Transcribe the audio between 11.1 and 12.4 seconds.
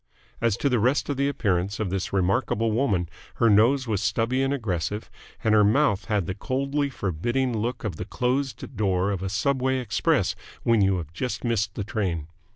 just missed the train.